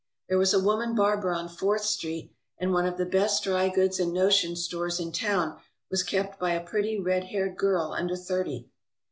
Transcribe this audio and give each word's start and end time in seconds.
There 0.29 0.39
was 0.39 0.51
a 0.51 0.59
woman 0.59 0.95
barber 0.95 1.31
on 1.31 1.47
Fourth 1.47 1.83
Street 1.83 2.33
and 2.57 2.73
one 2.73 2.87
of 2.87 2.97
the 2.97 3.05
best 3.05 3.43
dry 3.43 3.69
goods 3.69 3.99
and 3.99 4.11
notions 4.11 4.63
stores 4.63 4.99
in 4.99 5.11
town 5.11 5.59
was 5.91 6.01
kept 6.01 6.39
by 6.39 6.53
a 6.53 6.65
pretty 6.65 6.99
red 6.99 7.25
haired 7.25 7.55
girl 7.55 7.91
under 7.91 8.15
thirty. 8.15 8.71